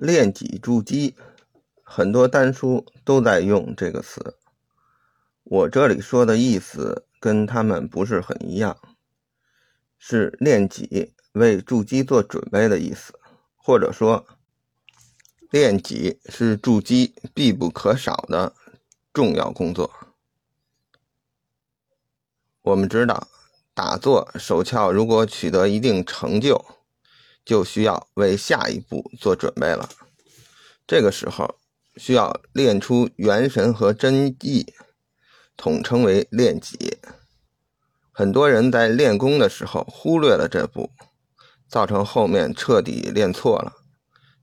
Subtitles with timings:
[0.00, 1.16] 练己筑基，
[1.82, 4.36] 很多丹书都在用这个词。
[5.42, 8.78] 我这里说的意思跟他们不是很一样，
[9.98, 13.12] 是练己为筑基做准备的意思，
[13.56, 14.24] 或者说，
[15.50, 18.54] 练己是筑基必不可少的
[19.12, 19.90] 重要工作。
[22.62, 23.26] 我们知道，
[23.74, 26.64] 打坐手窍如果取得一定成就，
[27.48, 29.88] 就需要为下一步做准备了。
[30.86, 31.54] 这个时候
[31.96, 34.74] 需要练出元神和真意，
[35.56, 36.98] 统称为练己。
[38.12, 40.90] 很多人在练功的时候忽略了这步，
[41.66, 43.72] 造成后面彻底练错了，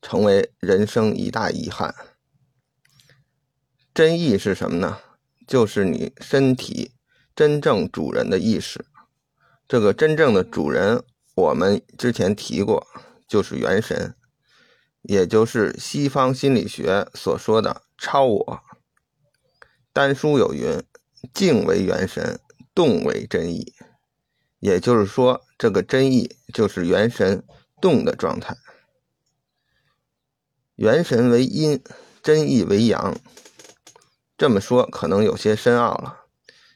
[0.02, 1.94] 成为人生一大遗憾。
[3.94, 4.98] 真意是什么呢？
[5.46, 6.94] 就是你身体
[7.36, 8.84] 真正主人的意识。
[9.68, 11.04] 这个真正的主人。
[11.38, 12.88] 我们之前提过，
[13.28, 14.16] 就是元神，
[15.02, 18.62] 也就是西方心理学所说的超我。
[19.94, 20.84] 丹书有云
[21.34, 22.40] ：“静为元神，
[22.74, 23.74] 动为真意。”
[24.60, 27.44] 也就是说，这个真意就是元神
[27.82, 28.58] 动的状态。
[30.76, 31.82] 元神为阴，
[32.22, 33.16] 真意为阳。
[34.38, 36.26] 这么说可能有些深奥了。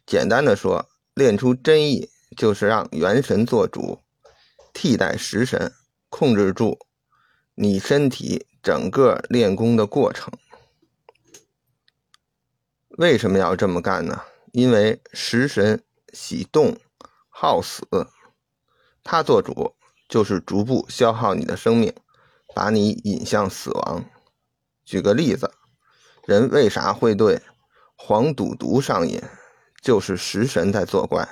[0.05, 3.99] 简单的说，练出真意就是让元神做主。
[4.71, 5.73] 替代食神，
[6.09, 6.77] 控制住
[7.55, 10.31] 你身体整个练功的过程。
[12.97, 14.23] 为什么要这么干呢？
[14.51, 16.77] 因为食神喜动
[17.29, 17.85] 好死，
[19.03, 19.75] 他做主
[20.09, 21.93] 就是逐步消耗你的生命，
[22.53, 24.03] 把你引向死亡。
[24.83, 25.51] 举个例子，
[26.25, 27.41] 人为啥会对
[27.95, 29.21] 黄赌毒上瘾？
[29.81, 31.29] 就是食神在作怪。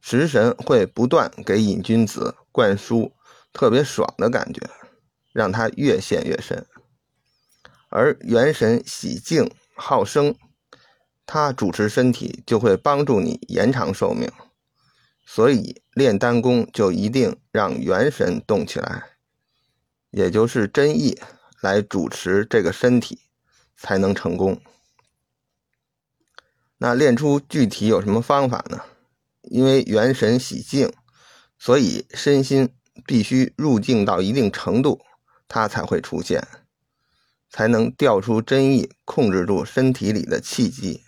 [0.00, 3.12] 食神会不断给瘾君子灌输
[3.52, 4.60] 特别爽的感觉，
[5.32, 6.66] 让他越陷越深。
[7.90, 10.34] 而元神喜静好生，
[11.24, 14.30] 他主持身体就会帮助你延长寿命。
[15.26, 19.18] 所以练丹功就一定让元神动起来，
[20.10, 21.20] 也就是真意
[21.60, 23.20] 来主持这个身体，
[23.76, 24.60] 才能成功。
[26.78, 28.82] 那练出具体有什么方法呢？
[29.42, 30.92] 因为元神喜静，
[31.58, 32.74] 所以身心
[33.06, 35.00] 必须入静到一定程度，
[35.46, 36.46] 它才会出现，
[37.50, 41.02] 才能调出真意，控制住身体里的气机。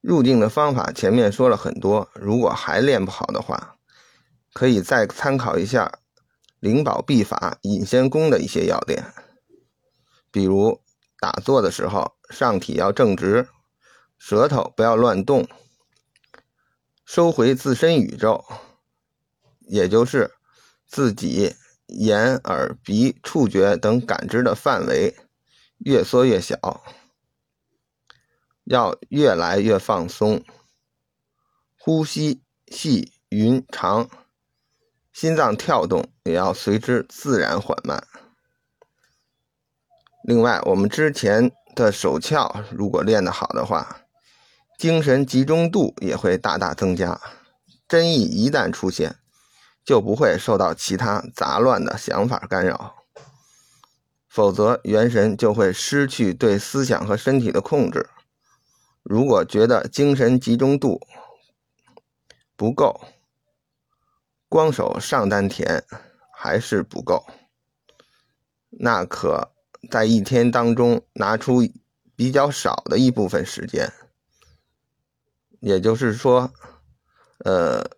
[0.00, 3.76] 入静的方法前面说了很多，如果还练不好的话，
[4.52, 5.98] 可以再参考一下
[6.60, 9.12] 灵宝秘法引仙功的一些要点，
[10.30, 10.80] 比如
[11.18, 13.48] 打坐的时候，上体要正直，
[14.16, 15.48] 舌头不要乱动。
[17.04, 18.44] 收回自身宇宙，
[19.60, 20.32] 也就是
[20.86, 21.54] 自己
[21.86, 25.14] 眼、耳、鼻、触觉等感知的范围
[25.78, 26.84] 越缩越小，
[28.64, 30.44] 要越来越放松，
[31.78, 34.08] 呼吸细匀长，
[35.12, 38.06] 心脏跳动也要随之自然缓慢。
[40.24, 44.02] 另外，我们之前的手窍如果练得好的话，
[44.78, 47.20] 精神集中度也会大大增加，
[47.86, 49.16] 真意一旦出现，
[49.86, 53.04] 就不会受到其他杂乱的想法干扰，
[54.28, 58.10] 否则元神就会失去对思想和身体的控制。
[59.04, 61.00] 如果觉得精神集中度
[62.56, 63.00] 不够，
[64.48, 65.84] 光手上丹田
[66.32, 67.24] 还是不够，
[68.70, 69.52] 那可
[69.88, 71.62] 在一天当中拿出
[72.16, 73.92] 比较少的一部分时间。
[75.60, 76.52] 也就是说，
[77.44, 77.88] 呃，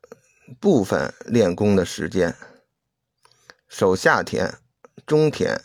[0.61, 2.35] 部分练功的时间，
[3.69, 4.59] 手下田、
[5.07, 5.61] 中田、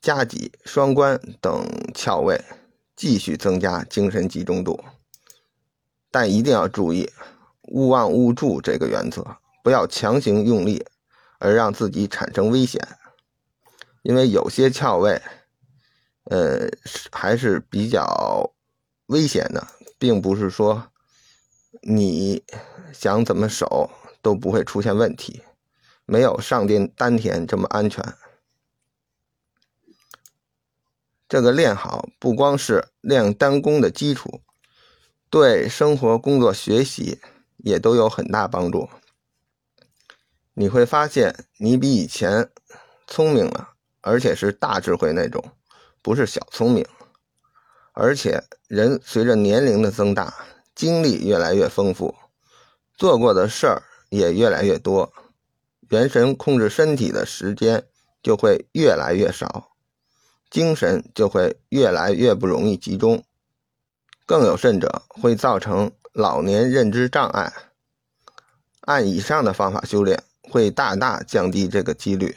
[0.00, 2.44] 夹脊、双关等窍位，
[2.96, 4.84] 继续增加精神集中度，
[6.10, 7.10] 但一定要注意
[7.68, 10.84] 勿忘勿助这个原则，不要强行用力
[11.38, 12.80] 而让自己产生危险，
[14.02, 15.20] 因为有些窍位，
[16.24, 16.68] 呃，
[17.10, 18.52] 还是比较
[19.06, 19.66] 危险的。
[20.02, 20.90] 并不是说
[21.80, 22.42] 你
[22.92, 23.90] 想怎么守
[24.20, 25.42] 都不会出现问题，
[26.04, 28.14] 没有上殿丹田这么安全。
[31.28, 34.42] 这个练好不光是练丹功的基础，
[35.30, 37.20] 对生活、工作、学习
[37.56, 38.88] 也都有很大帮助。
[40.54, 42.50] 你会发现你比以前
[43.06, 43.70] 聪明了，
[44.02, 45.42] 而且是大智慧那种，
[46.02, 46.86] 不是小聪明。
[47.94, 50.34] 而且，人随着年龄的增大，
[50.74, 52.14] 经历越来越丰富，
[53.02, 55.12] 做过的事儿也越来越多，
[55.88, 57.88] 元神控制身体的时间
[58.22, 59.72] 就会越来越少，
[60.48, 63.24] 精神就会越来越不容易集中，
[64.24, 67.52] 更有甚者会造成老年认知障碍。
[68.82, 72.36] 按以上的方法修炼，会大大降低这个几率。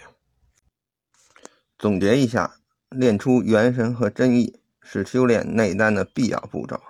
[1.77, 2.55] 总结一下，
[2.89, 6.81] 练出元神和真意是修炼内丹的必要步骤，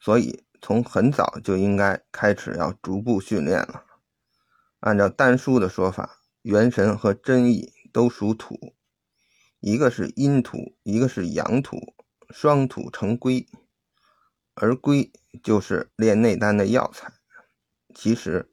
[0.00, 3.84] 所以从很早就应该开始要逐步训练了。
[4.80, 7.72] 按照丹书的说法，元神和真意。
[7.90, 8.74] 都属土，
[9.60, 11.94] 一个是阴土，一个是阳土，
[12.28, 13.48] 双土成龟，
[14.54, 15.10] 而龟
[15.42, 17.10] 就是练内丹的药材。
[17.94, 18.50] 其实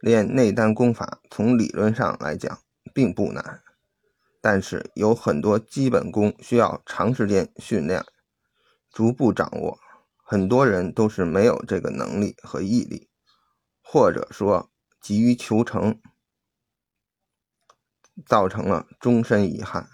[0.00, 2.60] 练内丹功法，从理论上来讲
[2.94, 3.60] 并不难，
[4.40, 8.02] 但是有很多基本功需要长时间训练，
[8.90, 9.78] 逐步掌握。
[10.30, 13.08] 很多人都是没有这个能力和毅力，
[13.80, 14.70] 或者说
[15.00, 15.98] 急于求成。
[18.26, 19.88] 造成了终身遗憾。